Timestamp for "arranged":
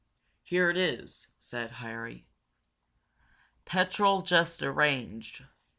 4.63-5.45